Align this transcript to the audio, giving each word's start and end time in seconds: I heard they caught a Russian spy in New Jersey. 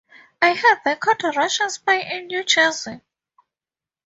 I 0.41 0.55
heard 0.55 0.79
they 0.83 0.95
caught 0.95 1.23
a 1.25 1.27
Russian 1.27 1.69
spy 1.69 1.97
in 1.99 2.25
New 2.25 2.43
Jersey. 2.43 3.01